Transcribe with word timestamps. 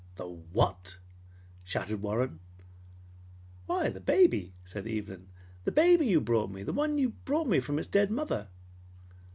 "The 0.15 0.25
WHAT!" 0.27 0.97
shouted 1.63 2.01
Warren. 2.01 2.39
"Why, 3.67 3.89
the 3.91 3.99
baby," 3.99 4.55
said 4.65 4.87
Evelyn. 4.87 5.27
"The 5.63 5.71
baby 5.71 6.07
you 6.07 6.19
brought 6.19 6.49
me; 6.49 6.63
the 6.63 6.73
one 6.73 6.97
you 6.97 7.09
brought 7.09 7.45
me 7.45 7.59
from 7.59 7.77
its 7.77 7.87
dead 7.87 8.09
mother." 8.09 8.47